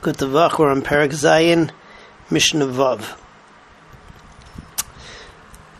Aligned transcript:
Good 0.00 0.18
to 0.18 0.26
Vach, 0.26 0.60
on 0.60 0.82
Perak 0.82 1.10
Zayin, 1.10 1.72
Mishnah 2.30 2.66
Vav. 2.66 3.18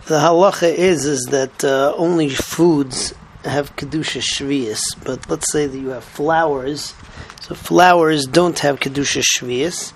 The 0.06 0.18
halacha 0.18 0.75
is 0.75 1.04
is 1.04 1.29
that 1.30 1.62
uh, 1.62 1.94
only 1.96 2.28
foods 2.28 3.14
have 3.44 3.76
kedusha 3.76 4.20
shvius, 4.20 4.80
but 5.04 5.30
let's 5.30 5.52
say 5.52 5.68
that 5.68 5.78
you 5.78 5.90
have 5.90 6.02
flowers. 6.02 6.94
So 7.42 7.54
flowers 7.54 8.26
don't 8.26 8.58
have 8.58 8.80
kedusha 8.80 9.22
shvius 9.22 9.92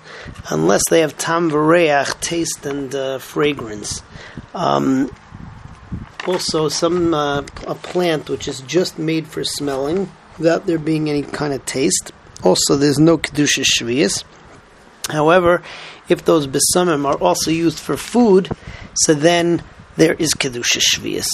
unless 0.49 0.83
they 0.89 1.01
have 1.01 1.17
tam 1.17 1.51
v'reach, 1.51 2.17
taste 2.21 2.65
and 2.65 2.95
uh, 2.95 3.17
fragrance. 3.17 4.03
Um, 4.55 5.13
also, 6.25 6.69
some 6.69 7.13
uh, 7.13 7.41
a 7.67 7.75
plant 7.75 8.29
which 8.29 8.47
is 8.47 8.61
just 8.61 8.97
made 8.97 9.27
for 9.27 9.43
smelling 9.43 10.09
without 10.37 10.65
there 10.65 10.79
being 10.79 11.09
any 11.09 11.23
kind 11.23 11.53
of 11.53 11.65
taste. 11.65 12.13
Also, 12.43 12.75
there's 12.75 12.99
no 12.99 13.17
kedusha 13.17 13.63
shvius. 13.63 14.23
However, 15.09 15.61
if 16.09 16.25
those 16.25 16.47
besamim 16.47 17.05
are 17.05 17.17
also 17.17 17.51
used 17.51 17.79
for 17.79 17.97
food, 17.97 18.49
so 18.95 19.13
then 19.13 19.63
there 19.95 20.13
is 20.13 20.33
kedusha 20.33 20.81
shvius. 20.81 21.27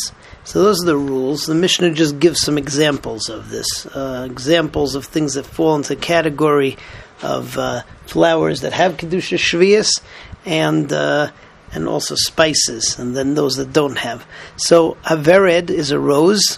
So 0.44 0.64
those 0.64 0.82
are 0.84 0.88
the 0.88 0.98
rules. 0.98 1.46
The 1.46 1.56
Mishnah 1.56 1.94
just 1.94 2.20
gives 2.20 2.42
some 2.42 2.58
examples 2.58 3.30
of 3.30 3.50
this, 3.50 3.86
uh, 3.88 4.28
examples 4.30 4.96
of 4.96 5.06
things 5.06 5.34
that 5.34 5.46
fall 5.46 5.76
into 5.76 5.90
the 5.90 5.96
category 5.96 6.78
of 7.22 7.58
uh, 7.58 7.84
flowers 8.06 8.62
that 8.62 8.74
have 8.74 8.98
kedusha 8.98 9.38
shvius, 9.38 10.02
and 10.46 10.92
uh, 10.92 11.32
and 11.72 11.88
also 11.88 12.16
spices, 12.16 12.98
and 12.98 13.16
then 13.16 13.36
those 13.36 13.56
that 13.56 13.74
don't 13.74 13.98
have. 13.98 14.26
So 14.56 14.98
avered 15.08 15.70
is 15.70 15.92
a 15.92 16.00
rose. 16.00 16.58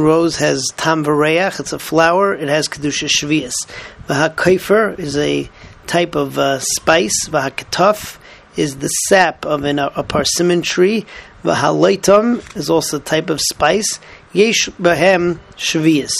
Rose 0.00 0.36
has 0.36 0.68
tam. 0.76 1.04
It's 1.06 1.72
a 1.72 1.78
flower. 1.78 2.34
It 2.34 2.48
has 2.48 2.68
kedusha 2.68 3.08
shvius. 3.08 3.52
V'hakaifer 4.08 4.98
is 4.98 5.16
a 5.16 5.50
type 5.86 6.14
of 6.14 6.38
uh, 6.38 6.60
spice. 6.60 7.28
V'hakataf 7.28 8.18
is 8.56 8.78
the 8.78 8.88
sap 8.88 9.44
of 9.44 9.64
an, 9.64 9.78
a 9.78 10.02
persimmon 10.02 10.62
tree. 10.62 11.04
V'halaitam 11.44 12.56
is 12.56 12.70
also 12.70 12.98
a 12.98 13.00
type 13.00 13.30
of 13.30 13.40
spice. 13.40 14.00
Yesh 14.32 14.68
bahem 14.80 15.38
shvius. 15.56 16.12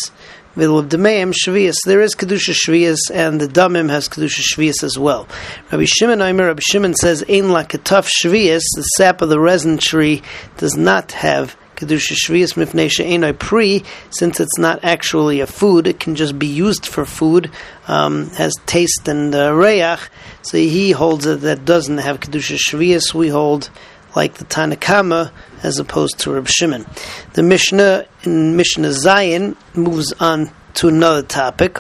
V'lubdemeim 0.57 1.33
shvius. 1.33 1.77
There 1.87 2.03
is 2.03 2.15
kedusha 2.15 2.55
shvius, 2.55 2.99
and 3.13 3.41
the 3.41 3.47
damim 3.47 3.89
has 3.89 4.09
kedusha 4.09 4.43
shvius 4.43 4.83
as 4.83 4.99
well. 4.99 5.27
Rabbi 5.71 5.87
Shimon 5.87 6.21
Aimer, 6.21 6.47
Rabbi 6.49 6.61
Shimon 6.63 6.95
says, 6.95 7.23
"Ein 7.23 7.45
lakataf 7.45 8.09
shvius." 8.23 8.63
The 8.77 8.83
sap 8.83 9.23
of 9.23 9.31
the 9.31 9.41
resin 9.41 9.79
tree 9.79 10.23
does 10.59 10.77
not 10.77 11.13
have 11.13 11.57
kedusha 11.83 12.15
shvius 12.15 12.55
mifnei 12.55 12.91
she'enoi 12.91 13.39
pri, 13.39 13.83
since 14.11 14.41
it's 14.41 14.59
not 14.59 14.85
actually 14.85 15.41
a 15.41 15.47
food. 15.47 15.87
It 15.87 16.01
can 16.01 16.15
just 16.15 16.39
be 16.39 16.47
used 16.47 16.87
for 16.87 17.05
food, 17.05 17.51
um, 17.89 18.31
has 18.31 18.55
taste 18.67 19.09
and 19.09 19.35
uh. 19.35 19.97
So 20.43 20.59
he 20.59 20.93
holds 20.93 21.25
that 21.25 21.41
that 21.43 21.65
doesn't 21.65 21.99
have 21.99 22.21
kedusha 22.21 22.59
shvius. 22.59 23.13
We 23.13 23.29
hold 23.29 23.71
like 24.15 24.35
the 24.35 24.45
Tanakama 24.45 25.33
as 25.63 25.79
opposed 25.79 26.19
to 26.21 26.33
Reb 26.33 26.49
Shimon. 26.49 26.87
The 27.33 27.43
Mishnah 27.43 28.07
in 28.25 28.57
Mishnah 28.57 28.89
Zayin 28.89 29.57
moves 29.75 30.13
on 30.15 30.51
to 30.75 30.89
another 30.89 31.23
topic. 31.23 31.79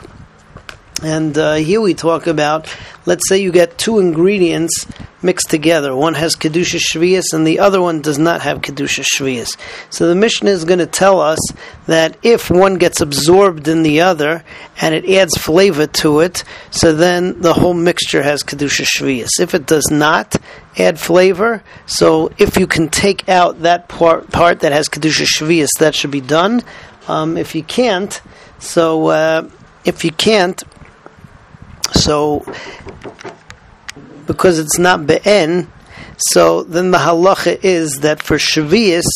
And 1.02 1.36
uh, 1.36 1.54
here 1.54 1.80
we 1.80 1.94
talk 1.94 2.28
about, 2.28 2.72
let's 3.06 3.28
say 3.28 3.42
you 3.42 3.50
get 3.50 3.76
two 3.76 3.98
ingredients 3.98 4.86
mixed 5.20 5.50
together. 5.50 5.96
One 5.96 6.14
has 6.14 6.36
Kedusha 6.36 6.78
Shvias 6.78 7.32
and 7.32 7.44
the 7.44 7.58
other 7.58 7.80
one 7.80 8.02
does 8.02 8.20
not 8.20 8.42
have 8.42 8.60
Kedusha 8.60 9.04
Shvias. 9.04 9.56
So 9.90 10.08
the 10.08 10.14
Mishnah 10.14 10.50
is 10.50 10.64
going 10.64 10.78
to 10.78 10.86
tell 10.86 11.20
us 11.20 11.40
that 11.86 12.16
if 12.22 12.50
one 12.50 12.76
gets 12.76 13.00
absorbed 13.00 13.66
in 13.66 13.82
the 13.82 14.02
other 14.02 14.44
and 14.80 14.94
it 14.94 15.08
adds 15.10 15.36
flavor 15.36 15.88
to 15.88 16.20
it, 16.20 16.44
so 16.70 16.92
then 16.92 17.40
the 17.40 17.54
whole 17.54 17.74
mixture 17.74 18.22
has 18.22 18.44
Kedusha 18.44 18.86
Shvias. 18.86 19.40
If 19.40 19.54
it 19.54 19.66
does 19.66 19.90
not 19.90 20.36
add 20.78 21.00
flavor, 21.00 21.64
so 21.84 22.30
if 22.38 22.56
you 22.56 22.68
can 22.68 22.88
take 22.88 23.28
out 23.28 23.62
that 23.62 23.88
part, 23.88 24.30
part 24.30 24.60
that 24.60 24.70
has 24.70 24.88
Kedusha 24.88 25.26
Shvias, 25.26 25.70
that 25.80 25.96
should 25.96 26.12
be 26.12 26.20
done. 26.20 26.62
Um, 27.08 27.36
if 27.36 27.56
you 27.56 27.64
can't, 27.64 28.20
so 28.60 29.08
uh, 29.08 29.50
if 29.84 30.04
you 30.04 30.12
can't, 30.12 30.62
so 31.92 32.44
because 34.26 34.58
it's 34.58 34.78
not 34.78 35.06
be'en, 35.06 35.70
so 36.16 36.62
then 36.62 36.90
the 36.90 36.98
halacha 36.98 37.58
is 37.62 38.00
that 38.00 38.22
for 38.22 38.36
Shavias, 38.36 39.08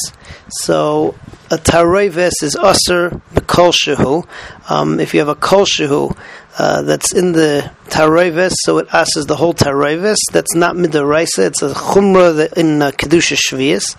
so 0.48 1.14
a 1.50 1.56
taroives 1.56 2.42
is 2.42 2.56
usr 2.56 3.20
b'kol 3.34 3.72
shehu. 3.72 4.26
Um, 4.68 4.98
if 4.98 5.14
you 5.14 5.20
have 5.20 5.28
a 5.28 5.34
kol 5.34 5.64
shehu 5.64 6.16
uh, 6.58 6.82
that's 6.82 7.12
in 7.12 7.32
the 7.32 7.70
taroives, 7.86 8.52
so 8.64 8.78
it 8.78 8.88
asks 8.92 9.26
the 9.26 9.36
whole 9.36 9.52
taroives. 9.52 10.16
That's 10.32 10.54
not 10.54 10.74
midaraisa. 10.74 11.46
It's 11.46 11.62
a 11.62 11.74
chumrah 11.74 12.52
in 12.54 12.80
uh, 12.80 12.92
kedusha 12.92 13.36
shvius. 13.36 13.96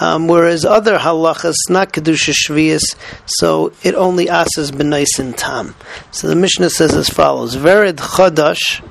Um, 0.00 0.28
whereas 0.28 0.64
other 0.64 0.98
halachas 0.98 1.56
not 1.68 1.92
kedusha 1.92 2.32
shvius, 2.32 2.82
so 3.26 3.72
it 3.82 3.94
only 3.94 4.28
asks 4.28 4.70
b'nais 4.70 5.18
in 5.18 5.32
tam. 5.32 5.74
So 6.12 6.28
the 6.28 6.36
Mishnah 6.36 6.70
says 6.70 6.94
as 6.94 7.08
follows: 7.08 7.56
Vered 7.56 7.96
chadash. 7.96 8.82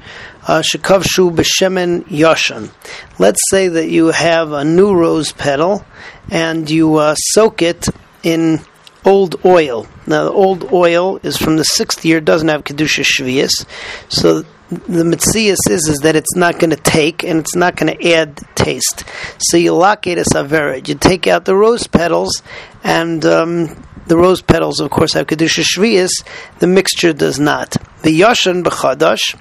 Uh, 0.47 0.61
shekavshu 0.61 1.35
b'shemen 1.35 2.03
yashan. 2.03 2.69
Let's 3.17 3.41
say 3.49 3.67
that 3.67 3.89
you 3.89 4.07
have 4.07 4.51
a 4.51 4.63
new 4.63 4.93
rose 4.93 5.31
petal 5.31 5.83
and 6.29 6.69
you 6.69 6.97
uh, 6.97 7.15
soak 7.15 7.63
it 7.63 7.87
in 8.21 8.59
old 9.05 9.39
oil. 9.45 9.88
Now, 10.07 10.25
the 10.25 10.31
old 10.31 10.71
oil 10.71 11.17
is 11.23 11.38
from 11.38 11.57
the 11.57 11.63
sixth 11.63 12.03
year, 12.05 12.19
doesn't 12.21 12.47
have 12.47 12.63
kedusha 12.63 13.03
shvius, 13.03 13.66
so 14.09 14.41
the 14.69 15.03
mitzias 15.03 15.59
is 15.69 15.88
is 15.88 15.99
that 16.03 16.16
it's 16.16 16.35
not 16.35 16.59
going 16.59 16.71
to 16.71 16.75
take 16.75 17.23
and 17.23 17.39
it's 17.39 17.55
not 17.55 17.75
going 17.75 17.95
to 17.95 18.11
add 18.13 18.41
taste. 18.55 19.03
So 19.38 19.57
you 19.57 19.73
lock 19.75 20.07
it 20.07 20.17
as 20.17 20.33
avered. 20.33 20.89
You 20.89 20.95
take 20.95 21.27
out 21.27 21.45
the 21.45 21.55
rose 21.55 21.88
petals 21.88 22.41
and. 22.83 23.25
Um, 23.25 23.83
the 24.07 24.17
rose 24.17 24.39
petals, 24.39 24.81
of 24.81 24.91
course, 24.91 25.13
have 25.13 25.25
kedusha 25.25 25.63
shvius. 25.63 26.11
The 26.59 26.67
mixture 26.67 27.11
does 27.11 27.39
not. 27.39 27.72
The 28.03 28.19
yashan 28.19 28.61
b'chadash 28.61 29.33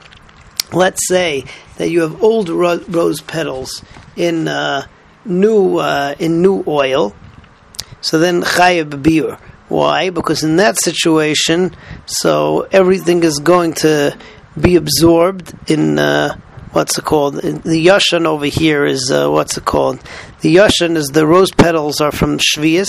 let's 0.75 1.07
say 1.09 1.45
that 1.77 1.91
you 1.91 2.03
have 2.03 2.23
old 2.23 2.49
ro- 2.49 2.85
rose 2.89 3.21
petals 3.21 3.83
in 4.17 4.49
uh, 4.49 4.87
new 5.25 5.79
uh, 5.79 6.15
in 6.19 6.43
new 6.43 6.65
oil, 6.67 7.15
so 8.01 8.19
then 8.19 8.43
chayav 8.43 9.03
beer. 9.03 9.39
Why? 9.75 10.11
Because 10.11 10.45
in 10.45 10.55
that 10.57 10.81
situation, 10.81 11.75
so 12.07 12.69
everything 12.71 13.25
is 13.25 13.41
going 13.41 13.73
to 13.83 14.17
be 14.57 14.77
absorbed 14.77 15.53
in 15.69 15.99
uh, 15.99 16.39
what's 16.75 16.99
it 16.99 17.05
called? 17.05 17.35
The 17.35 17.87
yashan 17.87 18.27
over 18.27 18.47
here 18.47 18.85
is 18.85 19.11
uh, 19.11 19.31
what's 19.31 19.57
it 19.57 19.65
called? 19.65 20.01
The 20.41 20.57
yashan 20.57 20.97
is 20.97 21.07
the 21.07 21.27
rose 21.27 21.53
petals 21.53 22.01
are 22.01 22.11
from 22.11 22.39
shvius. 22.39 22.89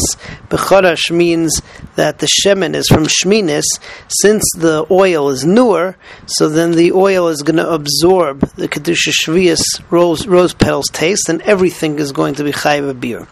Bechadash 0.50 1.12
means 1.12 1.62
that 1.96 2.20
the 2.20 2.28
shemen 2.28 2.74
is 2.74 2.88
from 2.88 3.06
shminis. 3.06 3.64
Since 4.08 4.44
the 4.58 4.86
oil 4.90 5.30
is 5.30 5.46
newer, 5.46 5.96
so 6.26 6.50
then 6.50 6.72
the 6.72 6.92
oil 6.94 7.28
is 7.28 7.44
going 7.44 7.58
to 7.58 7.70
absorb 7.70 8.42
the 8.56 8.68
kedusha 8.68 9.14
shvius 9.24 9.62
rose 9.92 10.26
rose 10.26 10.54
petals 10.54 10.88
taste, 10.92 11.30
and 11.30 11.42
everything 11.44 12.00
is 12.00 12.12
going 12.12 12.36
to 12.36 12.44
be 12.44 12.52
chayv 12.52 13.00
beer. 13.00 13.28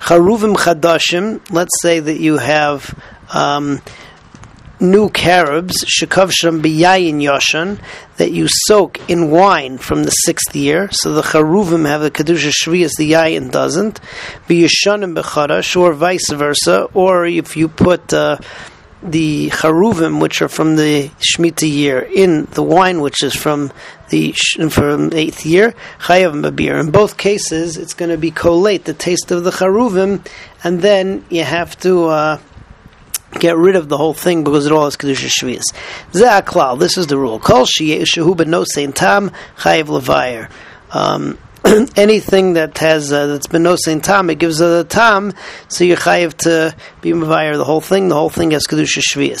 Charuvim 0.00 0.56
chadashim. 0.56 1.40
Let's 1.50 1.80
say 1.82 2.00
that 2.00 2.18
you 2.18 2.38
have. 2.38 2.98
Um, 3.32 3.80
new 4.80 5.10
carobs, 5.10 5.84
shekavsham 5.84 6.62
biyayin 6.62 7.22
yoshan, 7.22 7.80
that 8.16 8.32
you 8.32 8.46
soak 8.48 8.98
in 9.10 9.30
wine 9.30 9.78
from 9.78 10.04
the 10.04 10.10
sixth 10.10 10.54
year. 10.56 10.88
So 10.92 11.12
the 11.12 11.22
charuvim 11.22 11.86
have 11.86 12.00
the 12.00 12.10
kedusha 12.10 12.52
shvius, 12.52 12.96
the 12.96 13.12
yayin 13.12 13.50
doesn't. 13.50 14.00
Biyashanim 14.48 15.20
becharash, 15.20 15.76
or 15.76 15.92
vice 15.92 16.30
versa. 16.30 16.84
Or 16.94 17.26
if 17.26 17.56
you 17.56 17.68
put 17.68 18.12
uh, 18.12 18.38
the 19.02 19.50
charuvim, 19.50 20.20
which 20.20 20.42
are 20.42 20.48
from 20.48 20.76
the 20.76 21.10
shmita 21.20 21.70
year, 21.70 22.00
in 22.00 22.46
the 22.46 22.62
wine, 22.62 23.00
which 23.00 23.22
is 23.22 23.34
from 23.34 23.72
the 24.08 24.32
from 24.70 25.12
eighth 25.12 25.46
year, 25.46 25.74
chayav 26.00 26.34
mabir. 26.34 26.80
In 26.80 26.90
both 26.90 27.16
cases, 27.16 27.76
it's 27.76 27.94
going 27.94 28.10
to 28.10 28.18
be 28.18 28.30
collate 28.30 28.84
the 28.84 28.94
taste 28.94 29.30
of 29.30 29.44
the 29.44 29.50
charuvim, 29.50 30.26
and 30.64 30.80
then 30.82 31.24
you 31.30 31.44
have 31.44 31.78
to. 31.80 32.06
Uh, 32.06 32.38
get 33.38 33.56
rid 33.56 33.76
of 33.76 33.88
the 33.88 33.96
whole 33.96 34.14
thing 34.14 34.44
because 34.44 34.66
it 34.66 34.72
all 34.72 34.86
is 34.86 34.96
kedusha 34.96 35.28
shvius. 35.28 35.64
Ze'aklal. 36.12 36.78
This 36.78 36.98
is 36.98 37.06
the 37.06 37.16
rule. 37.16 37.38
Kol 37.38 37.64
shehu 37.64 38.36
but 38.36 38.48
no 38.48 38.64
saint 38.64 38.96
tam 38.96 39.30
chayiv 39.58 39.84
levayer. 39.86 40.50
Um, 40.92 41.38
anything 41.96 42.54
that 42.54 42.78
has 42.78 43.12
uh, 43.12 43.26
that's 43.26 43.46
been 43.46 43.62
no 43.62 43.76
saint 43.76 44.02
tam, 44.02 44.30
it 44.30 44.38
gives 44.38 44.60
a 44.60 44.82
tam, 44.84 45.34
so 45.68 45.84
you're 45.84 45.96
chayiv 45.96 46.34
to 46.34 46.74
be 47.02 47.10
mevayer 47.10 47.56
the 47.56 47.64
whole 47.64 47.82
thing. 47.82 48.08
The 48.08 48.14
whole 48.14 48.30
thing 48.30 48.52
has 48.52 48.66
kedusha 48.66 49.02
shvius. 49.12 49.40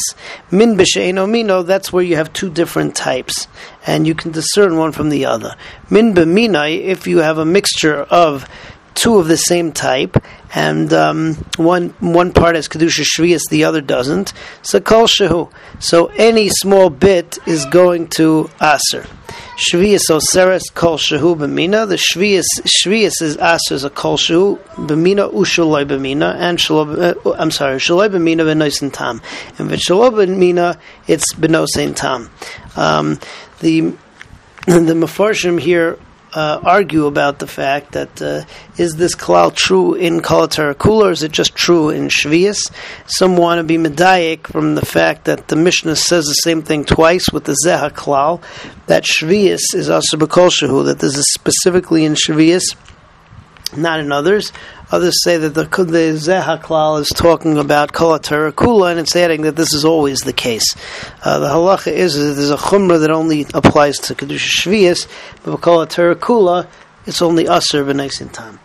Min 0.50 0.76
b'sheino 0.76 1.28
mino. 1.28 1.62
That's 1.62 1.92
where 1.92 2.04
you 2.04 2.16
have 2.16 2.32
two 2.32 2.50
different 2.50 2.94
types, 2.94 3.48
and 3.86 4.06
you 4.06 4.14
can 4.14 4.32
discern 4.32 4.76
one 4.76 4.92
from 4.92 5.08
the 5.08 5.24
other. 5.24 5.56
Min 5.88 6.14
b'minai. 6.14 6.82
If 6.82 7.06
you 7.06 7.18
have 7.18 7.38
a 7.38 7.46
mixture 7.46 8.02
of 8.02 8.46
two 8.94 9.18
of 9.18 9.28
the 9.28 9.36
same 9.36 9.72
type, 9.72 10.16
and 10.54 10.92
um, 10.92 11.34
one 11.56 11.90
one 12.00 12.32
part 12.32 12.54
has 12.54 12.68
kedusha 12.68 13.04
shvius, 13.04 13.42
the 13.50 13.64
other 13.64 13.80
doesn't. 13.80 14.32
So 14.62 14.80
kol 14.80 15.06
shehu. 15.06 15.50
So 15.78 16.06
any 16.16 16.48
small 16.48 16.90
bit 16.90 17.38
is 17.46 17.64
going 17.66 18.08
to 18.08 18.50
aser. 18.60 19.06
Shvius 19.56 20.10
oseres 20.10 20.62
kol 20.74 20.98
shehu 20.98 21.36
b'mina. 21.36 21.88
The 21.88 21.96
shvius 21.96 22.46
shvius 22.64 23.22
is 23.22 23.36
aser 23.36 23.74
as 23.74 23.84
a 23.84 23.90
kol 23.90 24.16
shehu 24.16 24.58
b'mina 24.74 25.32
ushaloi 25.32 25.86
b'mina 25.86 26.34
and 26.34 26.58
shaloi. 26.58 27.16
Uh, 27.24 27.34
I'm 27.38 27.50
sorry, 27.50 27.76
shaloi 27.76 28.08
b'mina 28.08 28.44
v'noisin 28.44 28.92
tam. 28.92 29.22
And 29.58 29.70
v'shaloi 29.70 30.10
b'mina 30.10 30.78
it's 31.06 31.32
b'noisin 31.34 31.94
tam. 31.94 32.30
Um, 32.76 33.18
the 33.60 33.80
the 34.66 34.94
mafarshim 34.94 35.58
here 35.58 35.98
uh, 36.32 36.60
argue 36.62 37.06
about 37.06 37.38
the 37.38 37.46
fact 37.46 37.92
that 37.92 38.22
uh, 38.22 38.44
is 38.76 38.96
this 38.96 39.14
klal 39.14 39.54
true 39.54 39.94
in 39.94 40.20
kolatar 40.20 40.74
kula 40.74 41.06
or 41.06 41.10
is 41.10 41.22
it 41.22 41.32
just 41.32 41.54
true 41.54 41.90
in 41.90 42.08
shvius? 42.08 42.70
Some 43.06 43.36
want 43.36 43.58
to 43.58 43.64
be 43.64 43.76
medayik 43.76 44.46
from 44.46 44.74
the 44.74 44.84
fact 44.84 45.24
that 45.24 45.48
the 45.48 45.56
Mishnah 45.56 45.96
says 45.96 46.26
the 46.26 46.34
same 46.34 46.62
thing 46.62 46.84
twice 46.84 47.26
with 47.32 47.44
the 47.44 47.56
zeha 47.64 47.90
klal 47.90 48.42
that 48.86 49.04
shvius 49.04 49.74
is 49.74 49.88
also 49.88 50.16
bekol 50.16 50.84
that 50.84 50.98
this 50.98 51.16
is 51.16 51.32
specifically 51.32 52.04
in 52.04 52.14
shvius, 52.14 52.74
not 53.76 54.00
in 54.00 54.12
others. 54.12 54.52
Others 54.92 55.22
say 55.22 55.36
that 55.36 55.54
the, 55.54 55.62
the 55.62 56.18
Zehaklal 56.18 57.00
is 57.00 57.08
talking 57.08 57.58
about 57.58 57.92
Kol 57.92 58.18
Kula, 58.18 58.90
and 58.90 58.98
it's 59.00 59.14
adding 59.14 59.42
that 59.42 59.54
this 59.54 59.72
is 59.72 59.84
always 59.84 60.20
the 60.20 60.32
case. 60.32 60.74
Uh, 61.24 61.38
the 61.38 61.46
halacha 61.46 61.92
is 61.92 62.14
that 62.14 62.34
there's 62.34 62.50
a 62.50 62.56
chumrah 62.56 63.00
that 63.00 63.10
only 63.10 63.46
applies 63.54 63.98
to 63.98 64.14
Kedusha 64.14 64.48
Shvius, 64.64 65.08
but 65.44 65.60
Kol 65.60 65.86
Kula, 65.86 66.66
it's 67.06 67.22
only 67.22 67.44
Aser 67.44 67.84
B'naisin. 67.84 68.58